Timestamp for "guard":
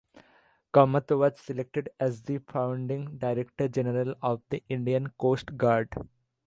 5.57-5.93